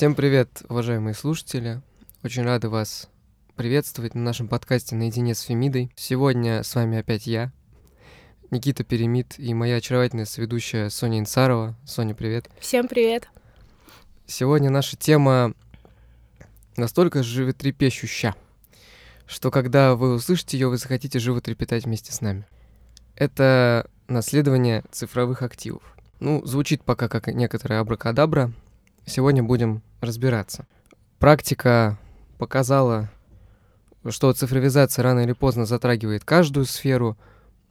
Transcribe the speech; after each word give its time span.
Всем 0.00 0.14
привет, 0.14 0.62
уважаемые 0.70 1.12
слушатели. 1.12 1.82
Очень 2.24 2.44
рады 2.44 2.70
вас 2.70 3.10
приветствовать 3.54 4.14
на 4.14 4.22
нашем 4.22 4.48
подкасте 4.48 4.96
«Наедине 4.96 5.34
с 5.34 5.42
Фемидой». 5.42 5.92
Сегодня 5.94 6.62
с 6.62 6.74
вами 6.74 6.96
опять 6.96 7.26
я, 7.26 7.52
Никита 8.50 8.82
Перемит 8.82 9.38
и 9.38 9.52
моя 9.52 9.76
очаровательная 9.76 10.24
соведущая 10.24 10.88
Соня 10.88 11.18
Инсарова. 11.18 11.76
Соня, 11.84 12.14
привет. 12.14 12.48
Всем 12.60 12.88
привет. 12.88 13.28
Сегодня 14.24 14.70
наша 14.70 14.96
тема 14.96 15.52
настолько 16.78 17.22
животрепещущая, 17.22 18.34
что 19.26 19.50
когда 19.50 19.96
вы 19.96 20.14
услышите 20.14 20.56
ее, 20.56 20.68
вы 20.68 20.78
захотите 20.78 21.18
животрепетать 21.18 21.84
вместе 21.84 22.10
с 22.10 22.22
нами. 22.22 22.46
Это 23.16 23.90
наследование 24.08 24.82
цифровых 24.90 25.42
активов. 25.42 25.82
Ну, 26.20 26.42
звучит 26.46 26.84
пока 26.84 27.08
как 27.08 27.26
некоторая 27.26 27.80
абракадабра. 27.80 28.50
Сегодня 29.10 29.42
будем 29.42 29.82
разбираться. 30.00 30.68
Практика 31.18 31.98
показала, 32.38 33.10
что 34.08 34.32
цифровизация 34.32 35.02
рано 35.02 35.18
или 35.18 35.32
поздно 35.32 35.66
затрагивает 35.66 36.24
каждую 36.24 36.64
сферу 36.64 37.18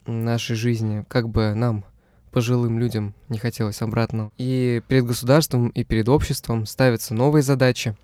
нашей 0.05 0.57
жизни, 0.57 1.05
как 1.07 1.29
бы 1.29 1.53
нам, 1.53 1.85
пожилым 2.31 2.77
людям, 2.77 3.15
не 3.29 3.37
хотелось 3.37 3.81
обратно. 3.81 4.31
И 4.37 4.83
перед 4.89 5.05
государством, 5.05 5.69
и 5.69 5.85
перед 5.85 6.09
обществом 6.09 6.65
ставятся 6.65 7.13
новые 7.13 7.41
задачи 7.41 7.95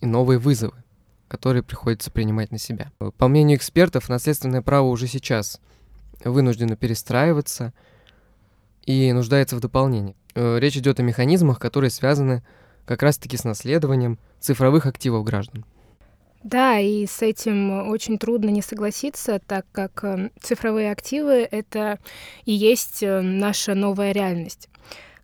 и 0.00 0.06
новые 0.06 0.38
вызовы, 0.38 0.76
которые 1.26 1.64
приходится 1.64 2.12
принимать 2.12 2.52
на 2.52 2.58
себя. 2.58 2.92
По 3.18 3.26
мнению 3.26 3.58
экспертов, 3.58 4.08
наследственное 4.08 4.62
право 4.62 4.86
уже 4.86 5.08
сейчас 5.08 5.60
вынуждено 6.24 6.76
перестраиваться– 6.76 7.74
и 8.84 9.12
нуждается 9.12 9.56
в 9.56 9.60
дополнении. 9.60 10.16
Э, 10.34 10.58
речь 10.58 10.76
идет 10.76 11.00
о 11.00 11.02
механизмах, 11.02 11.58
которые 11.58 11.90
связаны 11.90 12.42
как 12.86 13.02
раз-таки 13.02 13.36
с 13.36 13.44
наследованием 13.44 14.18
цифровых 14.40 14.86
активов 14.86 15.24
граждан. 15.24 15.64
Да, 16.42 16.78
и 16.78 17.06
с 17.06 17.22
этим 17.22 17.88
очень 17.88 18.18
трудно 18.18 18.50
не 18.50 18.62
согласиться, 18.62 19.40
так 19.46 19.64
как 19.70 20.02
э, 20.02 20.30
цифровые 20.40 20.90
активы— 20.90 21.46
это 21.50 21.98
и 22.44 22.52
есть 22.52 23.02
э, 23.02 23.20
наша 23.20 23.74
новая 23.74 24.12
реальность. 24.12 24.68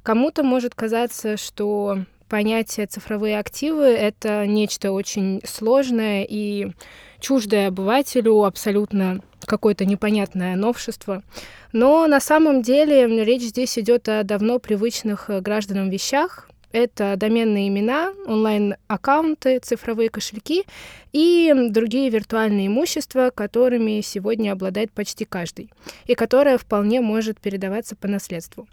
Кому-то 0.04 0.44
может 0.44 0.74
казаться, 0.76 1.36
что 1.36 2.04
понятие 2.28 2.86
цифровые 2.86 3.38
активы— 3.38 3.84
это 3.86 4.46
нечто 4.46 4.92
очень 4.92 5.40
сложное 5.44 6.24
и 6.28 6.70
чуждое 7.20 7.68
обывателю, 7.68 8.44
абсолютно 8.44 9.20
какое-то 9.40 9.84
непонятное 9.84 10.56
новшество. 10.56 11.22
Но 11.72 12.06
на 12.06 12.20
самом 12.20 12.62
деле 12.62 13.06
речь 13.24 13.42
здесь 13.42 13.78
идет 13.78 14.08
о 14.08 14.22
давно 14.22 14.58
привычных 14.58 15.30
э, 15.30 15.40
гражданам 15.40 15.90
вещах. 15.90 16.48
Это 16.70 17.14
доменные 17.16 17.68
имена, 17.68 18.12
онлайн-аккаунты, 18.26 19.58
цифровые 19.60 20.10
кошельки 20.10 20.64
и 21.12 21.54
другие 21.70 22.10
виртуальные 22.10 22.66
имущества, 22.66 23.30
которыми 23.34 24.02
сегодня 24.02 24.52
обладает 24.52 24.92
почти 24.92 25.24
каждый, 25.24 25.70
и 26.04 26.14
которое 26.14 26.58
вполне 26.58 27.00
может 27.00 27.40
передаваться 27.40 27.96
по 27.96 28.06
наследству. 28.06 28.68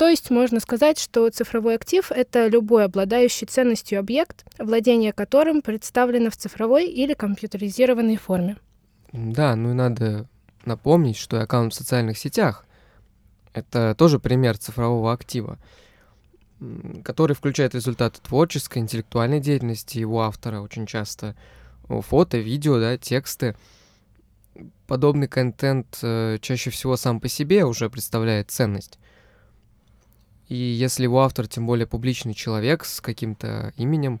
То 0.00 0.08
есть 0.08 0.30
можно 0.30 0.60
сказать, 0.60 0.98
что 0.98 1.28
цифровой 1.28 1.74
актив— 1.74 2.10
это 2.14 2.46
любой 2.46 2.86
обладающий 2.86 3.46
ценностью 3.46 3.98
объект, 3.98 4.46
владение 4.58 5.12
которым 5.12 5.60
представлено 5.60 6.30
в 6.30 6.38
цифровой 6.38 6.86
или 6.86 7.12
компьютеризированной 7.12 8.16
форме. 8.16 8.56
Да, 9.12 9.54
ну 9.56 9.72
и 9.72 9.74
надо 9.74 10.26
напомнить, 10.64 11.18
что 11.18 11.42
аккаунт 11.42 11.74
в 11.74 11.76
социальных 11.76 12.16
сетях— 12.16 12.64
это 13.52 13.94
тоже 13.94 14.18
пример 14.18 14.56
цифрового 14.56 15.12
актива, 15.12 15.58
который 17.04 17.36
включает 17.36 17.74
результаты 17.74 18.22
творческой, 18.22 18.78
интеллектуальной 18.78 19.40
деятельности 19.40 19.98
его 19.98 20.22
автора, 20.22 20.62
очень 20.62 20.86
часто 20.86 21.36
фото, 21.88 22.38
видео, 22.38 22.80
да, 22.80 22.96
тексты. 22.96 23.54
Подобный 24.86 25.28
контент 25.28 25.98
э, 26.00 26.38
чаще 26.40 26.70
всего 26.70 26.96
сам 26.96 27.20
по 27.20 27.28
себе 27.28 27.66
уже 27.66 27.90
представляет 27.90 28.50
ценность. 28.50 28.98
И 30.50 30.56
если 30.56 31.04
его 31.04 31.22
автор, 31.22 31.46
тем 31.46 31.64
более 31.64 31.86
публичный 31.86 32.34
человек 32.34 32.84
с 32.84 33.00
каким-то 33.00 33.72
именем, 33.76 34.20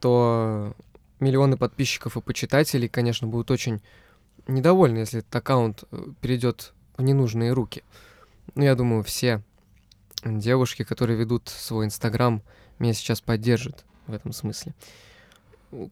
то 0.00 0.74
миллионы 1.20 1.56
подписчиков 1.56 2.16
и 2.16 2.20
почитателей, 2.20 2.88
конечно, 2.88 3.28
будут 3.28 3.52
очень 3.52 3.80
недовольны, 4.48 4.98
если 4.98 5.20
этот 5.20 5.34
аккаунт 5.36 5.84
э, 5.92 6.06
перейдет 6.20 6.72
в 6.96 7.02
ненужные 7.02 7.52
руки. 7.52 7.84
Ну, 8.56 8.64
я 8.64 8.74
думаю, 8.74 9.04
все 9.04 9.42
девушки, 10.24 10.82
которые 10.82 11.16
ведут 11.16 11.48
свой 11.48 11.86
Инстаграм, 11.86 12.42
меня 12.80 12.92
сейчас 12.92 13.20
поддержат 13.20 13.84
в 14.08 14.12
этом 14.14 14.32
смысле. 14.32 14.74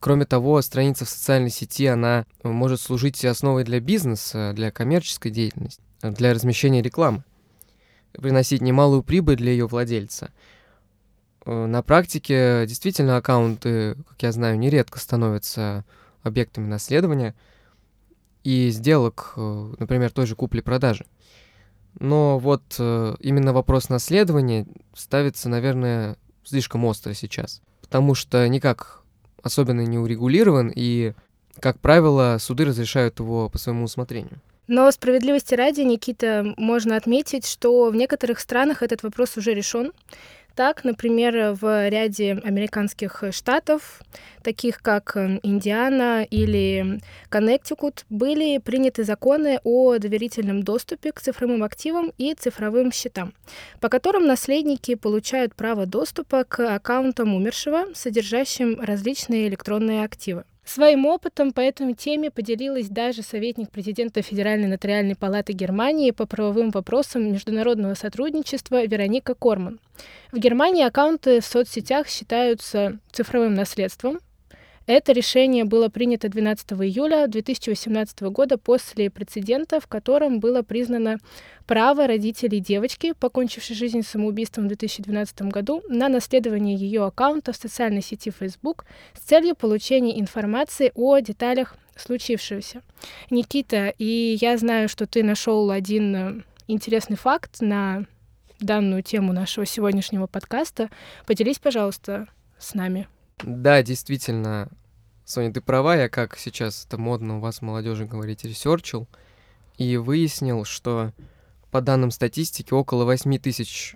Кроме 0.01 0.25
того, 0.25 0.61
страница 0.61 1.05
в 1.05 1.09
социальной 1.09 1.51
сети, 1.51 1.87
она 1.87 2.27
может 2.43 2.81
служить 2.81 3.25
основой 3.25 3.63
для 3.63 3.79
бизнеса, 3.79 4.53
для 4.57 4.73
коммерческой 4.73 5.31
деятельности, 5.31 5.81
для 6.03 6.35
размещения 6.35 6.83
рекламы, 6.83 7.23
приносить 8.13 8.61
немалую 8.61 9.03
прибыль 9.03 9.37
для 9.37 9.53
ее 9.53 9.67
владельца– 9.67 10.31
Э, 11.45 11.67
на 11.67 11.83
практике 11.83 12.65
действительно 12.67 13.17
аккаунты, 13.17 13.97
как 14.09 14.23
я 14.23 14.33
знаю, 14.33 14.59
нередко 14.59 14.99
становятся 14.99 15.85
объектами 16.23 16.67
наследования 16.67 17.35
и 18.45 18.71
сделок, 18.71 19.33
э, 19.37 19.75
например, 19.79 20.11
той 20.11 20.27
же 20.27 20.37
купли-продажи. 20.37 21.07
Но 21.99 22.39
вот 22.39 22.63
э, 22.79 23.17
именно 23.21 23.53
вопрос 23.53 23.89
наследования 23.89 24.67
ставится, 24.95 25.49
наверное, 25.49 26.17
слишком 26.45 26.85
остро 26.85 27.15
сейчас, 27.15 27.63
потому 27.81 28.15
что 28.15 28.47
никак 28.49 29.03
особенно 29.43 29.81
не 29.81 29.99
урегулирован, 29.99 30.71
и, 30.75 31.15
как 31.59 31.81
правило, 31.81 32.37
суды 32.39 32.65
разрешают 32.65 33.19
его 33.19 33.49
по 33.49 33.59
своему 33.59 33.85
усмотрению. 33.85 34.41
Но 34.73 34.89
справедливости 34.93 35.57
ради, 35.57 35.81
Никита, 35.81 36.55
можно 36.57 36.95
отметить, 36.95 37.45
что 37.45 37.91
в 37.91 37.97
некоторых 37.97 38.39
странах 38.39 38.85
этот 38.85 39.03
вопрос 39.03 39.37
уже 39.37 39.53
решен. 39.53 39.93
Так, 40.55 40.85
например, 40.85 41.57
в 41.61 41.89
ряде 41.89 42.41
американских 42.45 43.25
штатов, 43.33 44.01
таких 44.45 44.81
как 44.81 45.17
эм, 45.17 45.41
Индиана 45.43 46.23
или 46.23 47.01
Коннектикут, 47.31 48.05
были 48.11 48.59
приняты 48.59 49.03
законы 49.03 49.59
о 49.65 49.99
доверительном 49.99 50.63
доступе 50.63 51.11
к 51.11 51.21
цифровым 51.21 51.65
активам 51.65 52.13
и 52.17 52.33
цифровым 52.35 52.93
счетам, 52.93 53.35
по 53.81 53.89
которым 53.89 54.25
наследники 54.29 54.95
получают 54.95 55.57
право 55.57 55.85
доступа 55.85 56.45
к 56.45 56.77
аккаунтам 56.77 57.35
умершего, 57.35 57.87
содержащим 57.93 58.81
различные 58.81 59.49
электронные 59.49 60.05
активы. 60.05 60.45
Своим 60.65 61.07
опытом 61.07 61.53
по 61.53 61.61
этой 61.61 61.93
теме 61.95 62.31
поделилась 62.31 62.89
даже 62.89 63.23
советник 63.23 63.71
президента 63.71 64.23
Федеральной 64.23 64.69
нотариальной 64.69 65.17
палаты 65.17 65.53
Германии 65.53 66.11
по 66.11 66.27
правовым 66.27 66.71
вопросам 66.71 67.33
международного 67.33 67.95
сотрудничества 67.95 68.85
Вероника 68.85 69.35
Корман. 69.35 69.81
В 70.33 70.39
Германии 70.39 70.85
аккаунты 70.85 71.41
в 71.41 71.45
соцсетях 71.45 72.09
считаются 72.09 72.99
цифровым 73.11 73.55
наследством, 73.55 74.21
это 74.91 75.13
решение 75.13 75.65
было 75.65 75.89
принято 75.89 76.29
12 76.29 76.73
июля 76.73 77.27
2018 77.29 78.23
года 78.23 78.59
после 78.59 79.09
прецедента, 79.11 79.79
в 79.79 79.87
котором 79.87 80.41
было 80.41 80.63
признано 80.63 81.19
право 81.67 82.09
родителей 82.09 82.59
девочки, 82.59 83.13
покончившей 83.13 83.77
жизнь 83.77 84.03
самоубийством 84.03 84.65
в 84.65 84.69
2012 84.69 85.43
году, 85.43 85.83
на 85.89 86.09
наследование 86.09 86.75
ее 86.75 87.05
аккаунта 87.05 87.53
в 87.53 87.57
социальной 87.57 88.03
сети 88.03 88.33
Facebook 88.37 88.85
с 89.15 89.21
целью 89.21 89.55
получения 89.55 90.19
информации 90.19 90.91
о 90.95 91.21
деталях 91.21 91.77
случившегося. 91.97 92.83
Никита, 93.31 93.95
и 93.97 94.37
я 94.41 94.57
знаю, 94.57 94.89
что 94.89 95.07
ты 95.07 95.23
нашел 95.23 95.71
один 95.71 96.17
э, 96.17 96.43
интересный 96.67 97.17
факт 97.17 97.61
на 97.61 98.07
данную 98.59 99.03
тему 99.03 99.33
нашего 99.33 99.67
сегодняшнего 99.67 100.27
подкаста. 100.27 100.91
Поделись, 101.27 101.59
пожалуйста, 101.59 102.27
с 102.59 102.75
нами. 102.75 103.07
Да, 103.43 103.83
действительно, 103.83 104.69
Соня, 105.31 105.53
ты 105.53 105.61
права, 105.61 105.95
я 105.95 106.09
как 106.09 106.37
сейчас 106.37 106.85
это 106.85 106.99
модно 106.99 107.37
у 107.37 107.41
вас, 107.41 107.63
молодежи, 107.63 108.05
говорить, 108.05 108.43
research 108.43 108.89
ил, 108.89 109.07
и 109.79 109.97
выяснил, 109.97 110.65
что 110.65 111.13
по 111.71 111.81
данным 111.81 112.11
статистики 112.11 112.73
около 112.73 113.05
8 113.05 113.39
тысяч 113.39 113.95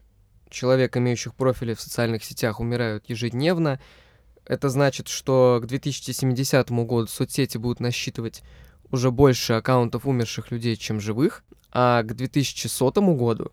человек, 0.48 0.96
имеющих 0.96 1.34
профили 1.34 1.75
в 1.75 1.81
социальных 1.81 2.22
сетях, 2.22 2.60
умирают 2.60 3.10
ежедневно. 3.10 3.81
Это 4.44 4.69
значит, 4.69 5.08
что 5.08 5.58
к 5.60 5.66
2070 5.66 6.70
году 6.70 7.08
соцсети 7.08 7.58
будут 7.58 7.81
насчитывать 7.81 8.44
уже 8.92 9.10
больше 9.10 9.54
аккаунтов 9.54 10.06
умерших 10.06 10.52
людей, 10.52 10.76
чем 10.76 11.00
живых, 11.00 11.42
а 11.72 12.04
к 12.04 12.14
2100 12.14 12.92
году 13.16 13.50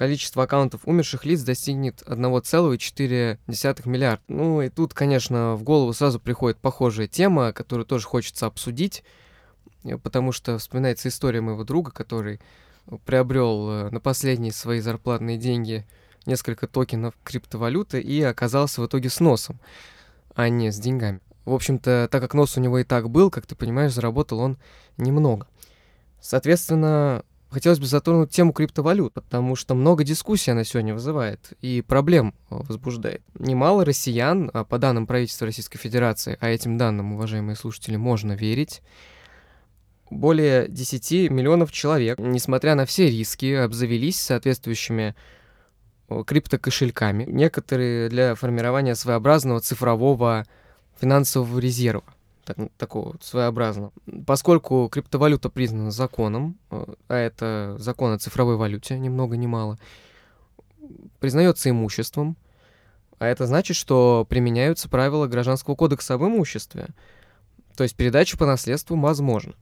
количество 0.00 0.44
аккаунтов 0.44 0.80
умерших 0.86 1.26
лиц 1.26 1.42
достигнет 1.42 2.02
1,4 2.06 3.38
миллиарда. 3.84 4.22
Ну 4.28 4.62
и 4.62 4.70
тут, 4.70 4.94
конечно, 4.94 5.56
в 5.56 5.62
голову 5.62 5.92
сразу 5.92 6.18
приходит 6.18 6.56
похожая 6.56 7.06
тема, 7.06 7.52
которую 7.52 7.84
тоже 7.84 8.06
хочется 8.06 8.46
обсудить, 8.46 9.04
э, 9.84 9.98
потому 9.98 10.32
что 10.32 10.56
вспоминается 10.56 11.10
история 11.10 11.42
моего 11.42 11.64
друга, 11.64 11.90
который 11.90 12.40
приобрел 13.04 13.68
э, 13.68 13.90
на 13.90 14.00
последние 14.00 14.54
свои 14.54 14.80
зарплатные 14.80 15.36
деньги 15.36 15.86
несколько 16.24 16.66
токенов 16.66 17.12
криптовалюты 17.22 18.00
и 18.00 18.22
оказался 18.22 18.80
в 18.80 18.86
итоге 18.86 19.10
с 19.10 19.20
носом, 19.20 19.60
а 20.34 20.48
не 20.48 20.72
с 20.72 20.78
деньгами. 20.78 21.20
В 21.44 21.52
общем-то, 21.52 22.08
так 22.10 22.22
как 22.22 22.32
нос 22.32 22.56
у 22.56 22.60
него 22.60 22.78
и 22.78 22.84
так 22.84 23.10
был, 23.10 23.30
как 23.30 23.44
ты 23.44 23.54
понимаешь, 23.54 23.92
заработал 23.92 24.40
он 24.40 24.56
немного. 24.96 25.46
Соответственно, 26.22 27.22
хотелось 27.50 27.78
бы 27.78 27.86
затронуть 27.86 28.30
тему 28.30 28.52
криптовалют, 28.52 29.12
потому 29.12 29.56
что 29.56 29.74
много 29.74 30.04
дискуссий 30.04 30.50
она 30.50 30.64
сегодня 30.64 30.94
вызывает 30.94 31.52
и 31.60 31.82
проблем 31.82 32.34
возбуждает. 32.48 33.22
Немало 33.38 33.84
россиян, 33.84 34.50
а 34.54 34.64
по 34.64 34.78
данным 34.78 35.06
правительства 35.06 35.46
Российской 35.46 35.78
Федерации, 35.78 36.38
а 36.40 36.48
этим 36.48 36.78
данным, 36.78 37.14
уважаемые 37.14 37.56
слушатели, 37.56 37.96
можно 37.96 38.32
верить, 38.32 38.82
более 40.10 40.68
10 40.68 41.30
миллионов 41.30 41.72
человек, 41.72 42.18
несмотря 42.18 42.74
на 42.74 42.84
все 42.84 43.08
риски, 43.08 43.54
обзавелись 43.54 44.20
соответствующими 44.20 45.14
криптокошельками, 46.26 47.24
некоторые 47.24 48.08
для 48.08 48.34
формирования 48.34 48.96
своеобразного 48.96 49.60
цифрового 49.60 50.44
финансового 51.00 51.58
резерва, 51.60 52.02
так, 52.44 52.56
такого 52.76 53.16
своеобразного. 53.20 53.92
Поскольку 54.26 54.88
криптовалюта 54.88 55.50
признана 55.50 55.90
законом, 55.90 56.58
э, 56.70 56.86
а 57.08 57.16
это 57.16 57.76
закон 57.78 58.12
о 58.12 58.18
цифровой 58.18 58.56
валюте, 58.56 58.98
ни 58.98 59.08
много 59.08 59.36
ни 59.36 59.46
мало, 59.46 59.78
признается 61.18 61.70
имуществом, 61.70 62.36
а 63.18 63.26
это 63.26 63.46
значит, 63.46 63.76
что 63.76 64.26
применяются 64.28 64.88
правила 64.88 65.26
Гражданского 65.26 65.74
кодекса 65.74 66.14
об 66.14 66.22
имуществе, 66.22 66.88
то 67.76 67.82
есть 67.82 67.96
передача 67.96 68.36
по 68.36 68.46
наследству 68.46 68.96
возможна. 68.96 69.54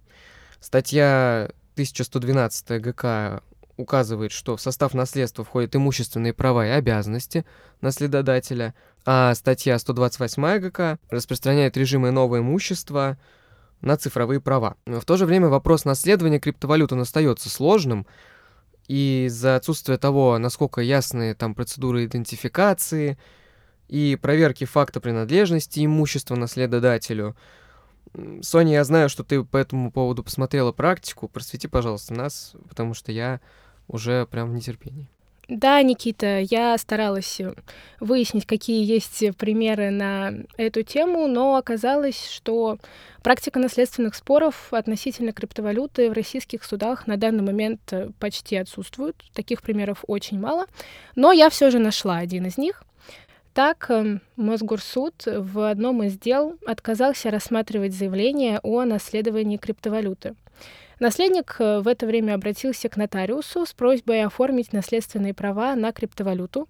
Статья 0.61 1.51
1112 1.75 2.81
ГК 2.81 3.43
указывает, 3.79 4.33
что 4.33 4.57
в 4.57 4.61
состав 4.61 4.93
наследства 4.93 5.45
входят 5.45 5.75
имущественные 5.75 6.35
права 6.35 6.67
и 6.67 6.71
обязанности 6.71 7.47
наследодателя, 7.81 8.75
а 9.07 9.35
статья 9.35 9.79
128 9.79 10.59
ГК 10.59 10.99
распространяет 11.09 11.77
режимы 11.77 12.11
нового 12.11 12.41
имущества 12.41 13.17
на 13.81 13.97
цифровые 13.97 14.41
права. 14.41 14.77
В 14.85 15.05
то 15.05 15.17
же 15.17 15.25
время 15.25 15.49
вопрос 15.49 15.85
наследования 15.85 16.41
криптовалюты 16.41 16.97
остается 16.97 17.49
сложным, 17.49 18.07
и 18.89 19.27
из-за 19.27 19.57
отсутствия 19.57 19.97
того, 19.97 20.37
насколько 20.39 20.81
ясны 20.81 21.35
там 21.35 21.55
процедуры 21.55 22.05
идентификации 22.07 23.17
и 23.87 24.19
проверки 24.21 24.65
факта 24.65 25.01
принадлежности 25.01 25.85
имущества 25.85 26.35
наследодателю– 26.35 27.37
Соня, 28.43 28.75
я 28.75 28.85
знаю, 28.85 29.09
что 29.09 29.25
ты 29.25 29.45
по 29.45 29.57
этому 29.57 29.91
поводу 29.91 30.23
посмотрела 30.23 30.73
практику. 30.73 31.29
Просвети, 31.29 31.69
пожалуйста, 31.69 32.15
нас, 32.15 32.55
потому 32.69 32.95
что 32.95 33.13
я 33.13 33.41
уже 33.89 34.27
прям 34.27 34.51
в 34.51 34.55
нетерпении. 34.55 35.07
Да, 35.49 35.81
Никита, 35.81 36.41
я 36.41 36.77
старалась 36.77 37.41
выяснить, 38.01 38.45
какие 38.45 38.85
есть 38.85 39.35
примеры 39.39 39.89
на 39.91 40.35
эту 40.59 40.83
тему, 40.83 41.27
но 41.27 41.57
оказалось, 41.57 42.29
что 42.29 42.79
практика 43.23 43.59
наследственных 43.59 44.15
споров 44.15 44.69
относительно 44.75 45.33
криптовалюты 45.33 46.11
в 46.11 46.13
российских 46.13 46.65
судах 46.65 47.07
на 47.07 47.17
данный 47.17 47.43
момент 47.43 47.81
почти 48.19 48.57
отсутствует. 48.57 49.17
Таких 49.33 49.63
примеров 49.63 50.05
очень 50.07 50.39
мало. 50.39 50.67
Но 51.17 51.33
я 51.33 51.49
все 51.49 51.71
же 51.71 51.79
нашла 51.79 52.19
один 52.19 52.45
из 52.45 52.59
них. 52.59 52.85
Так, 53.55 53.87
эм, 53.89 54.21
Мосгорсуд 54.37 55.25
в 55.27 55.69
одном 55.69 56.03
из 56.03 56.19
дел 56.19 56.59
отказался 56.67 57.31
рассматривать 57.31 57.95
заявление 57.95 58.61
о 58.63 58.85
наследовании 58.85 59.57
криптовалюты. 59.57 60.37
Наследник 60.99 61.57
э, 61.61 61.81
в 61.81 61.87
это 61.87 62.07
время 62.07 62.35
обратился 62.35 62.89
к 62.89 62.97
нотариусу 62.97 63.65
с 63.65 63.73
просьбой 63.73 64.25
оформить 64.25 64.73
наследственные 64.73 65.33
права 65.33 65.77
на 65.77 65.93
криптовалюту. 65.93 66.69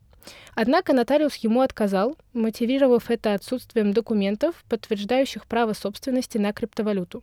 Однако 0.55 0.93
нотариус 0.93 1.37
ему 1.37 1.63
отказал, 1.63 2.17
мотивировав 2.35 3.11
это 3.11 3.33
отсутствием 3.33 3.93
документов, 3.93 4.65
подтверждающих 4.69 5.47
право 5.47 5.73
собственности 5.73 6.37
на 6.37 6.53
криптовалюту. 6.53 7.23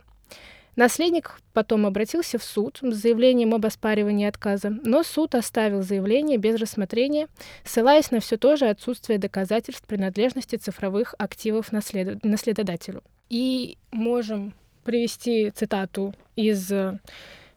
Наследник 0.74 1.40
потом 1.54 1.86
обратился 1.86 2.38
в 2.38 2.44
суд 2.44 2.80
с 2.82 2.94
заявлением 2.96 3.54
об 3.54 3.64
оспаривании 3.64 4.26
отказа, 4.26 4.68
но 4.68 5.04
суд 5.04 5.34
оставил 5.34 5.82
заявление 5.82 6.36
без 6.36 6.60
рассмотрения, 6.60 7.28
ссылаясь 7.64 8.10
на 8.10 8.20
все 8.20 8.36
то 8.36 8.56
же 8.56 8.66
отсутствие 8.66 9.18
доказательств 9.18 9.86
принадлежности 9.86 10.56
цифровых 10.56 11.14
активов 11.18 11.72
наслед... 11.72 12.22
наследодателю. 12.24 13.02
И 13.30 13.78
можем 13.90 14.52
привести 14.86 15.50
цитату 15.50 16.14
из 16.36 16.72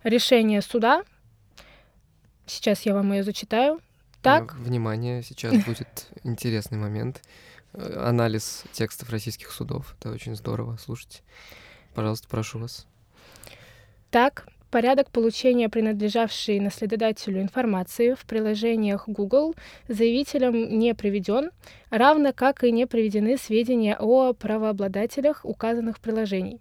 решения 0.04 0.62
суда. 0.62 1.04
Сейчас 2.46 2.82
я 2.82 2.94
вам 2.96 3.14
ее 3.14 3.24
зачитаю. 3.24 3.80
Так. 4.22 4.56
Внимание, 4.56 5.22
сейчас 5.22 5.64
будет 5.66 6.08
интересный 6.24 6.78
момент. 6.78 7.22
Э, 7.74 8.08
анализ 8.08 8.64
текстов 8.72 9.10
российских 9.12 9.52
судов. 9.52 9.96
Это 10.00 10.12
очень 10.12 10.36
здорово. 10.36 10.78
Слушайте. 10.78 11.22
Пожалуйста, 11.94 12.28
прошу 12.28 12.60
вас. 12.60 12.88
Так, 14.10 14.48
порядок 14.72 15.12
получения 15.12 15.70
принадлежавшей 15.70 16.60
наследодателю 16.60 17.42
информации 17.42 18.16
в 18.16 18.26
приложениях 18.26 19.08
Google 19.08 19.54
заявителем 19.88 20.80
не 20.80 20.96
приведен, 20.96 21.52
равно 21.90 22.34
как 22.34 22.64
и 22.64 22.72
не 22.72 22.86
приведены 22.86 23.38
сведения 23.38 23.96
о 23.98 24.34
правообладателях 24.34 25.42
указанных 25.44 26.00
приложений. 26.00 26.60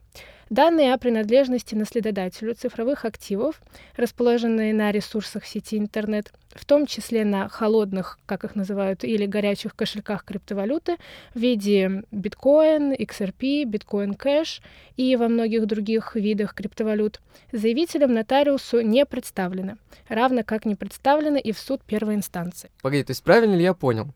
Данные 0.51 0.95
о 0.95 0.99
принадлежности 0.99 1.75
наследодателю 1.75 2.55
цифровых 2.55 3.05
активов, 3.05 3.61
расположенные 3.97 4.73
на 4.73 4.91
ресурсах 4.91 5.45
сети 5.45 5.77
интернет, 5.77 6.33
в 6.55 6.65
том 6.65 6.87
числе 6.87 7.27
на 7.27 7.51
холодных, 7.51 8.19
как 8.25 8.45
их 8.45 8.55
называют, 8.55 9.05
или 9.05 9.27
горячих 9.27 9.77
кошельках 9.77 10.25
криптовалюты 10.25 10.97
в 11.35 11.39
виде 11.39 12.03
биткоин, 12.11 12.95
XRP, 12.95 13.65
биткоин 13.65 14.15
кэш 14.15 14.63
и 14.97 15.17
во 15.17 15.29
многих 15.29 15.67
других 15.67 16.17
видах 16.17 16.55
криптовалют, 16.55 17.21
заявителям 17.53 18.15
нотариусу 18.15 18.81
не 18.81 19.05
представлены, 19.05 19.77
равно 20.09 20.45
как 20.45 20.65
не 20.65 20.77
представлены 20.77 21.39
и 21.39 21.53
в 21.53 21.59
суд 21.59 21.83
первой 21.85 22.15
инстанции. 22.15 22.71
Погоди, 22.81 23.05
то 23.05 23.11
есть 23.11 23.23
правильно 23.23 23.55
ли 23.55 23.65
я 23.65 23.75
понял, 23.75 24.15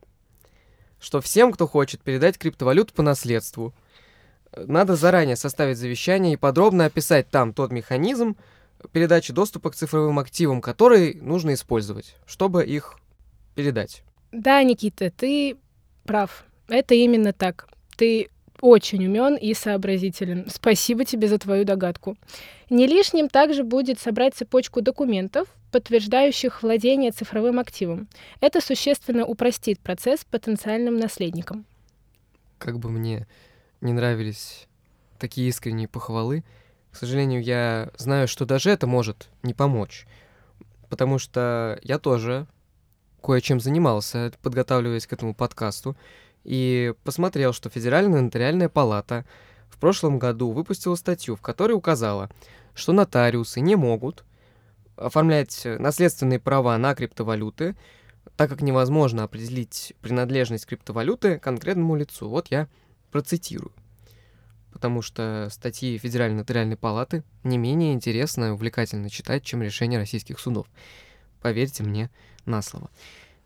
что 1.03 1.19
всем, 1.19 1.51
кто 1.51 1.67
хочет 1.67 2.01
передать 2.01 2.37
криптовалюту 2.37 2.93
по 2.93 3.03
наследству, 3.03 3.73
надо 4.55 4.95
заранее 4.95 5.35
составить 5.35 5.77
завещание 5.77 6.33
и 6.33 6.37
подробно 6.37 6.85
описать 6.85 7.29
там 7.29 7.53
тот 7.53 7.71
механизм 7.71 8.37
передачи 8.91 9.33
доступа 9.33 9.71
к 9.71 9.75
цифровым 9.75 10.19
активам, 10.19 10.61
который 10.61 11.15
нужно 11.15 11.53
использовать, 11.53 12.15
чтобы 12.25 12.65
их 12.65 12.95
передать. 13.55 14.03
Да, 14.31 14.63
Никита, 14.63 15.11
ты 15.11 15.57
прав. 16.05 16.45
Это 16.67 16.93
именно 16.95 17.33
так. 17.33 17.67
Ты 17.97 18.29
очень 18.63 19.05
умен 19.05 19.35
и 19.35 19.53
сообразителен. 19.53 20.45
Спасибо 20.49 21.03
тебе 21.03 21.27
за 21.27 21.37
твою 21.37 21.65
догадку. 21.65 22.15
Не 22.69 22.87
лишним 22.87 23.27
также 23.27 23.65
будет 23.65 23.99
собрать 23.99 24.35
цепочку 24.35 24.81
документов, 24.81 25.49
подтверждающих 25.73 26.63
владение 26.63 27.11
цифровым 27.11 27.59
активом. 27.59 28.07
Это 28.39 28.61
существенно 28.61 29.25
упростит 29.25 29.81
процесс 29.81 30.23
потенциальным 30.23 30.95
наследникам. 30.95 31.65
Как 32.57 32.79
бы 32.79 32.89
мне 32.89 33.27
не 33.81 33.91
нравились 33.91 34.69
такие 35.19 35.49
искренние 35.49 35.89
похвалы. 35.89 36.45
К 36.89 36.95
сожалению, 36.95 37.43
я 37.43 37.89
знаю, 37.97 38.29
что 38.29 38.45
даже 38.45 38.69
это 38.69 38.87
может 38.87 39.27
не 39.43 39.53
помочь. 39.53 40.07
Потому 40.89 41.19
что 41.19 41.77
я 41.83 41.99
тоже 41.99 42.47
кое-чем 43.21 43.59
занимался, 43.59 44.31
подготавливаясь 44.41 45.05
к 45.05 45.11
этому 45.11 45.35
подкасту, 45.35 45.97
и 46.43 46.93
посмотрел, 47.03 47.53
что 47.53 47.69
Федеральная 47.69 48.21
нотариальная 48.21 48.69
палата 48.69 49.25
в 49.69 49.77
прошлом 49.77 50.19
году 50.19 50.51
выпустила 50.51 50.95
статью, 50.95 51.35
в 51.35 51.41
которой 51.41 51.73
указала, 51.73 52.29
что 52.73 52.93
нотариусы 52.93 53.59
не 53.59 53.75
могут 53.75 54.23
оформлять 54.95 55.61
наследственные 55.65 56.39
права 56.39 56.77
на 56.77 56.95
криптовалюты, 56.95 57.75
так 58.37 58.49
как 58.49 58.61
невозможно 58.61 59.23
определить 59.23 59.93
принадлежность 60.01 60.65
криптовалюты 60.65 61.39
конкретному 61.39 61.95
лицу. 61.95 62.29
Вот 62.29 62.47
я 62.51 62.67
процитирую. 63.11 63.71
Потому 64.71 65.01
что 65.01 65.49
статьи 65.51 65.97
Федеральной 65.97 66.39
нотариальной 66.39 66.77
палаты 66.77 67.23
не 67.43 67.57
менее 67.57 67.93
интересно 67.93 68.45
и 68.45 68.49
увлекательно 68.49 69.09
читать, 69.09 69.43
чем 69.43 69.61
решения 69.61 69.97
российских 69.97 70.39
судов. 70.39 70.67
Поверьте 71.41 71.83
мне 71.83 72.09
на 72.45 72.61
слово. 72.61 72.89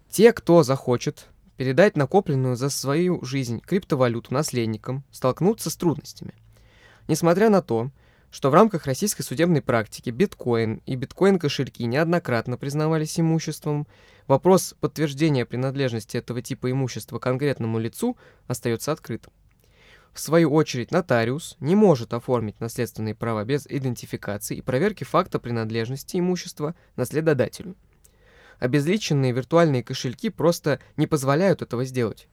Те, 0.10 0.32
кто 0.32 0.64
захочет 0.64 1.28
передать 1.58 1.98
накопленную 1.98 2.56
за 2.56 2.70
свою 2.70 3.24
жизнь 3.26 3.60
криптовалюту 3.60 4.34
наследникам, 4.34 5.04
столкнутся 5.12 5.70
с 5.70 5.76
трудностями. 5.76 6.34
Несмотря 7.08 7.50
на 7.50 7.62
то, 7.62 7.92
что 8.30 8.50
в 8.50 8.54
рамках 8.54 8.86
российской 8.86 9.24
судебной 9.24 9.62
практики 9.62 10.10
биткоин 10.10 10.82
и 10.86 10.96
биткоин-кошельки 10.96 11.84
неоднократно 11.86 12.58
признавались 12.58 13.20
имуществом, 13.20 13.88
вопрос 14.28 14.76
подтверждения 14.80 15.46
принадлежности 15.46 16.18
этого 16.18 16.42
типа 16.42 16.70
имущества 16.72 17.20
конкретному 17.20 17.80
лицу 17.80 18.18
остается 18.48 18.92
открытым. 18.92 19.34
В 20.14 20.20
свою 20.20 20.52
очередь, 20.52 20.92
нотариус 20.92 21.58
не 21.60 21.76
может 21.76 22.14
оформить 22.14 22.60
наследственные 22.60 23.14
права 23.14 23.46
без 23.46 23.68
идентификации 23.68 24.58
и 24.58 24.62
проверки 24.62 25.04
факта 25.04 25.40
принадлежности 25.40 26.18
имущества 26.18 26.76
наследодателю. 26.96 27.76
Обезличенные 28.60 29.32
виртуальные 29.32 29.84
кошельки 29.84 30.30
просто 30.30 30.80
не 30.96 31.08
позволяют 31.08 31.62
этого 31.62 31.86
сделать. 31.86 32.28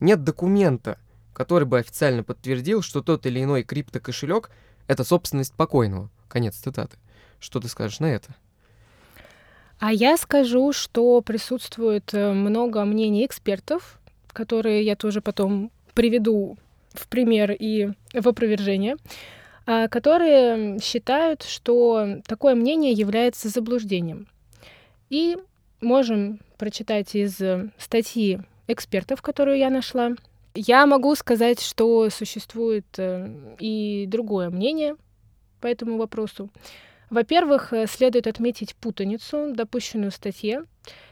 Нет 0.00 0.24
документа, 0.24 0.98
который 1.32 1.64
бы 1.64 1.78
официально 1.78 2.22
подтвердил, 2.22 2.82
что 2.82 3.02
тот 3.02 3.26
или 3.26 3.42
иной 3.42 3.62
криптокошелек— 3.62 4.50
это 4.86 5.04
собственность 5.04 5.54
покойного. 5.54 6.10
Конец 6.28 6.56
цитаты. 6.56 6.96
Что 7.38 7.60
ты 7.60 7.68
скажешь 7.68 8.00
на 8.00 8.06
это? 8.06 8.34
А 9.78 9.92
я 9.92 10.16
скажу, 10.16 10.72
что 10.72 11.22
присутствует 11.22 12.12
э, 12.12 12.32
много 12.32 12.84
мнений 12.84 13.24
экспертов, 13.24 13.98
которые 14.32 14.84
я 14.84 14.94
тоже 14.94 15.22
потом 15.22 15.70
приведу 15.94 16.58
в 16.92 17.08
пример 17.08 17.52
и 17.52 17.90
в 18.12 18.28
опровержение, 18.28 18.96
а, 19.66 19.88
которые 19.88 20.78
считают, 20.80 21.42
что 21.42 22.20
такое 22.26 22.54
мнение 22.54 22.92
является 22.92 23.48
заблуждением. 23.48 24.28
И 25.08 25.36
можем 25.80 26.40
прочитать 26.58 27.14
из 27.14 27.38
статьи 27.78 28.40
экспертов, 28.68 29.22
которую 29.22 29.58
я 29.58 29.70
нашла. 29.70 30.12
Я 30.54 30.86
могу 30.86 31.14
сказать, 31.14 31.60
что 31.60 32.10
существует 32.10 32.86
э, 32.98 33.28
и 33.60 34.06
другое 34.08 34.50
мнение 34.50 34.96
по 35.60 35.68
этому 35.68 35.96
вопросу. 35.96 36.50
Во-первых, 37.08 37.72
э, 37.72 37.86
следует 37.86 38.26
отметить 38.26 38.74
путаницу, 38.74 39.52
допущенную 39.54 40.10
в 40.10 40.14
статье. 40.14 40.64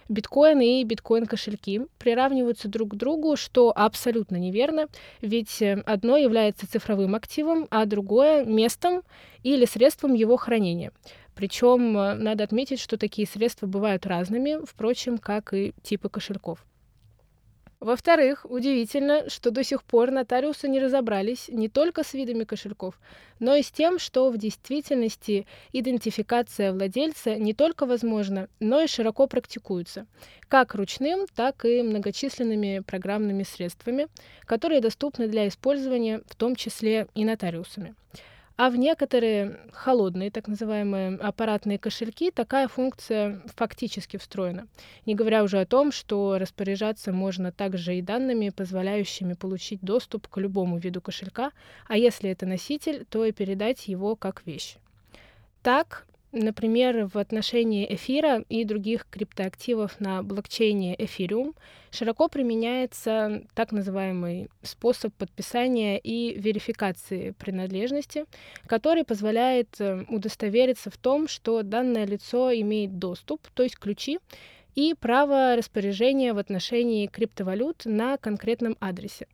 Биткоин 0.08 0.60
и 0.60 0.82
биткоин-кошельки 0.84 1.82
приравниваются 1.98 2.66
друг 2.66 2.92
к 2.92 2.94
другу, 2.94 3.36
что 3.36 3.72
абсолютно 3.76 4.36
неверно, 4.36 4.88
ведь 5.20 5.62
э, 5.62 5.82
одно 5.86 6.16
является 6.16 6.68
цифровым 6.68 7.14
активом, 7.14 7.68
а 7.70 7.84
другое— 7.84 8.44
местом 8.46 9.02
или 9.44 9.66
средством 9.66 10.14
его 10.14 10.36
хранения. 10.36 10.92
Причем 11.38 11.96
э, 11.96 12.14
надо 12.14 12.42
отметить, 12.42 12.80
что 12.80 12.98
такие 12.98 13.24
средства 13.24 13.68
бывают 13.68 14.06
разными, 14.06 14.58
впрочем, 14.66 15.18
как 15.18 15.54
и 15.54 15.72
типы 15.84 16.08
кошельков. 16.08 16.66
Во-вторых, 17.78 18.44
удивительно, 18.44 19.30
что 19.30 19.52
до 19.52 19.62
сих 19.62 19.84
пор 19.84 20.10
нотариусы 20.10 20.68
не 20.68 20.80
разобрались 20.80 21.46
не 21.46 21.68
только 21.68 22.02
с 22.02 22.12
видами 22.12 22.42
кошельков, 22.42 22.98
но 23.38 23.54
и 23.54 23.62
с 23.62 23.70
тем, 23.70 24.00
что 24.00 24.30
в 24.30 24.36
действительности 24.36 25.46
идентификация 25.72 26.72
владельца 26.72 27.36
не 27.36 27.54
только 27.54 27.86
возможна, 27.86 28.48
но 28.58 28.80
и 28.80 28.88
широко 28.88 29.28
практикуется, 29.28 30.08
как 30.48 30.74
ручным, 30.74 31.28
так 31.36 31.64
и 31.64 31.82
многочисленными 31.82 32.80
программными 32.80 33.44
средствами, 33.44 34.08
которые 34.44 34.80
доступны 34.80 35.28
для 35.28 35.46
использования 35.46 36.20
в 36.26 36.34
том 36.34 36.56
числе 36.56 37.06
и 37.14 37.24
нотариусами. 37.24 37.94
А 38.58 38.70
в 38.70 38.76
некоторые 38.76 39.56
холодные, 39.72 40.32
так 40.32 40.48
называемые 40.48 41.16
аппаратные 41.18 41.78
кошельки, 41.78 42.32
такая 42.32 42.66
функция 42.66 43.40
фактически 43.54 44.16
встроена. 44.16 44.66
Не 45.06 45.14
говоря 45.14 45.44
уже 45.44 45.60
о 45.60 45.64
том, 45.64 45.92
что 45.92 46.38
распоряжаться 46.38 47.12
можно 47.12 47.52
также 47.52 47.94
и 47.94 48.02
данными, 48.02 48.50
позволяющими 48.50 49.34
получить 49.34 49.80
доступ 49.80 50.26
к 50.26 50.36
любому 50.38 50.76
виду 50.76 51.00
кошелька, 51.00 51.52
а 51.86 51.96
если 51.96 52.30
это 52.30 52.46
носитель, 52.46 53.06
то 53.08 53.24
и 53.24 53.30
передать 53.30 53.86
его 53.86 54.16
как 54.16 54.44
вещь. 54.44 54.74
Так, 55.62 56.04
Например, 56.32 57.06
в 57.06 57.16
отношении 57.16 57.86
эфира 57.94 58.44
и 58.50 58.64
других 58.64 59.06
криптоактивов 59.10 59.98
на 59.98 60.22
блокчейне 60.22 60.94
Ethereum 60.94 61.54
широко 61.90 62.28
применяется 62.28 63.44
так 63.54 63.72
называемый 63.72 64.50
способ 64.62 65.14
подписания 65.14 65.98
и 65.98 66.38
верификации 66.38 67.30
принадлежности, 67.30 68.26
который 68.66 69.04
позволяет 69.04 69.80
э, 69.80 70.04
удостовериться 70.10 70.90
в 70.90 70.98
том, 70.98 71.28
что 71.28 71.62
данное 71.62 72.04
лицо 72.04 72.52
имеет 72.52 72.98
доступ, 72.98 73.48
то 73.54 73.62
есть 73.62 73.78
ключи, 73.78 74.18
и 74.74 74.94
право 74.94 75.56
распоряжения 75.56 76.34
в 76.34 76.38
отношении 76.38 77.06
криптовалют 77.06 77.86
на 77.86 78.18
конкретном 78.18 78.76
адресе. 78.80 79.28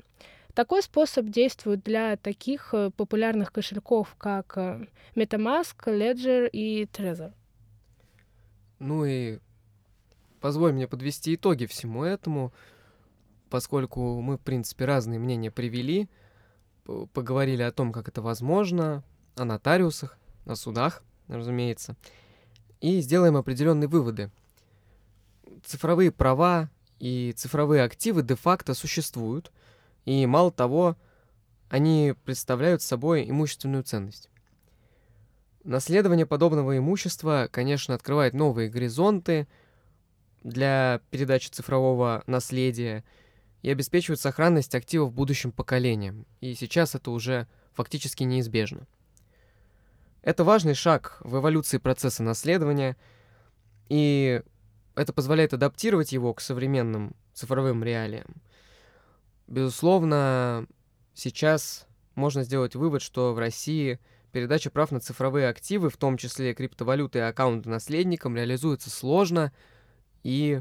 Такой 0.54 0.82
способ 0.82 1.26
действует 1.26 1.82
для 1.82 2.16
таких 2.16 2.72
э, 2.74 2.90
популярных 2.96 3.52
кошельков, 3.52 4.14
как 4.16 4.56
э, 4.56 4.86
MetaMask, 5.16 5.74
Ledger 5.86 6.48
и 6.48 6.84
Trezor. 6.84 7.32
Ну 8.78 9.04
и 9.04 9.40
позволь 10.40 10.72
мне 10.72 10.86
подвести 10.86 11.34
итоги 11.34 11.66
всему 11.66 12.04
этому, 12.04 12.52
поскольку 13.50 14.20
мы, 14.20 14.36
в 14.36 14.42
принципе, 14.42 14.84
разные 14.84 15.18
мнения 15.18 15.50
привели, 15.50 16.08
поговорили 16.84 17.62
о 17.62 17.72
том, 17.72 17.92
как 17.92 18.06
это 18.06 18.22
возможно, 18.22 19.02
о 19.34 19.44
нотариусах, 19.44 20.18
о 20.46 20.54
судах, 20.54 21.02
разумеется, 21.26 21.96
и 22.80 23.00
сделаем 23.00 23.36
определенные 23.36 23.88
выводы. 23.88 24.30
Цифровые 25.64 26.12
права 26.12 26.70
и 27.00 27.32
цифровые 27.36 27.82
активы 27.82 28.22
де-факто 28.22 28.74
существуют— 28.74 29.50
и 30.04 30.26
мало 30.26 30.50
того, 30.50 30.96
они 31.68 32.14
представляют 32.24 32.82
собой 32.82 33.28
имущественную 33.28 33.82
ценность. 33.84 34.30
Наследование 35.64 36.26
подобного 36.26 36.76
имущества, 36.76 37.48
конечно, 37.50 37.94
открывает 37.94 38.34
новые 38.34 38.68
горизонты 38.68 39.48
для 40.42 41.00
передачи 41.10 41.48
цифрового 41.48 42.22
наследия 42.26 43.02
и 43.62 43.70
обеспечивает 43.70 44.20
сохранность 44.20 44.74
активов 44.74 45.14
будущим 45.14 45.52
поколениям. 45.52 46.26
И 46.42 46.54
сейчас 46.54 46.94
это 46.94 47.10
уже 47.10 47.48
фактически 47.72 48.24
неизбежно. 48.24 48.86
Это 50.20 50.44
важный 50.44 50.74
шаг 50.74 51.18
в 51.20 51.38
эволюции 51.38 51.78
процесса 51.78 52.22
наследования, 52.22 52.96
и 53.88 54.42
это 54.94 55.12
позволяет 55.14 55.54
адаптировать 55.54 56.12
его 56.12 56.34
к 56.34 56.42
современным 56.42 57.16
цифровым 57.32 57.82
реалиям– 57.82 58.26
Безусловно, 59.46 60.66
сейчас 61.12 61.86
можно 62.14 62.44
сделать 62.44 62.74
вывод, 62.74 63.02
что 63.02 63.34
в 63.34 63.38
России 63.38 63.98
передача 64.32 64.70
прав 64.70 64.90
на 64.90 65.00
цифровые 65.00 65.48
активы, 65.48 65.90
в 65.90 65.96
том 65.96 66.16
числе 66.16 66.54
криптовалюты 66.54 67.18
и 67.18 67.22
аккаунты 67.22 67.68
наследникам, 67.68 68.36
реализуется 68.36 68.90
сложно 68.90 69.52
и 70.22 70.60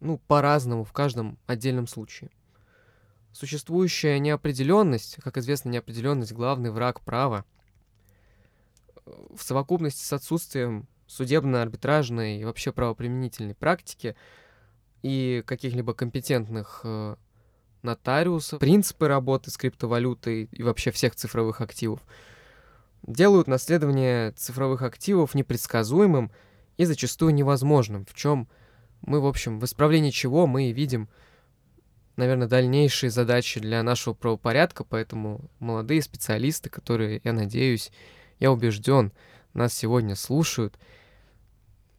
ну, 0.00 0.18
по-разному 0.18 0.84
в 0.84 0.92
каждом 0.92 1.38
отдельном 1.46 1.86
случае. 1.86 2.30
Существующая 3.32 4.18
неопределенность, 4.18 5.16
как 5.22 5.38
известно, 5.38 5.70
неопределенность 5.70 6.32
главный 6.32 6.70
враг 6.70 7.00
права, 7.00 7.44
в 9.04 9.42
совокупности 9.42 10.04
с 10.04 10.12
отсутствием 10.12 10.86
судебно-арбитражной 11.06 12.38
и 12.38 12.44
вообще 12.44 12.72
правоприменительной 12.72 13.54
практики 13.54 14.16
и 15.02 15.42
каких-либо 15.46 15.94
компетентных 15.94 16.80
э, 16.84 17.16
нотариусов, 17.82 18.60
принципы 18.60 19.08
работы 19.08 19.50
с 19.50 19.56
криптовалютой 19.56 20.44
и 20.44 20.62
вообще 20.62 20.90
всех 20.90 21.14
цифровых 21.16 21.60
активов 21.60 22.00
делают 23.02 23.48
наследование 23.48 24.30
цифровых 24.32 24.82
активов 24.82 25.34
непредсказуемым 25.34 26.30
и 26.76 26.84
зачастую 26.84 27.34
невозможным, 27.34 28.06
в 28.06 28.14
чем 28.14 28.48
мы, 29.00 29.20
в 29.20 29.26
общем, 29.26 29.58
в 29.58 29.64
исправлении 29.64 30.10
чего 30.10 30.46
мы 30.46 30.70
видим, 30.70 31.08
наверное, 32.14 32.46
дальнейшие 32.46 33.10
задачи 33.10 33.58
для 33.58 33.82
нашего 33.82 34.14
правопорядка, 34.14 34.84
поэтому 34.84 35.50
молодые 35.58 36.00
специалисты, 36.02 36.70
которые, 36.70 37.20
я 37.24 37.32
надеюсь, 37.32 37.90
я 38.38 38.52
убежден, 38.52 39.12
нас 39.52 39.74
сегодня 39.74 40.14
слушают, 40.14 40.78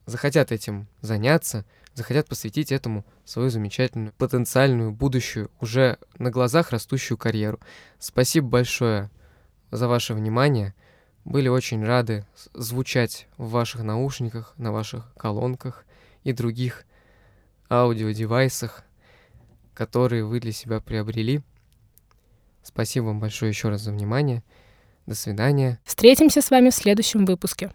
захотят 0.06 0.54
этим 0.54 0.88
заняться– 1.02 1.66
захотят 1.94 2.28
посвятить 2.28 2.72
этому 2.72 3.06
свою 3.26 3.50
замечательную, 3.50 4.14
потенциальную, 4.18 4.92
будущую, 4.92 5.52
уже 5.60 5.98
на 6.18 6.32
глазах 6.32 6.72
растущую 6.72 7.18
карьеру. 7.18 7.60
Спасибо 8.00 8.48
большое 8.48 9.10
за 9.72 9.88
ваше 9.88 10.14
внимание. 10.14 10.74
Были 11.26 11.48
очень 11.48 11.84
рады 11.84 12.26
звучать 12.54 13.28
в 13.38 13.50
ваших 13.50 13.84
наушниках, 13.84 14.54
на 14.58 14.72
ваших 14.72 15.14
колонках 15.16 15.86
и 16.24 16.34
других 16.34 16.86
аудиодевайсах, 17.70 18.84
которые 19.74 20.26
вы 20.26 20.40
для 20.40 20.52
себя 20.52 20.80
приобрели. 20.80 21.42
Спасибо 22.62 23.06
вам 23.06 23.20
большое 23.20 23.50
еще 23.50 23.70
раз 23.70 23.82
за 23.82 23.92
внимание. 23.92 24.44
До 25.06 25.16
свидания. 25.16 25.80
Встретимся 25.84 26.42
с 26.42 26.50
вами 26.50 26.70
в 26.70 26.76
следующем 26.76 27.26
выпуске. 27.26 27.72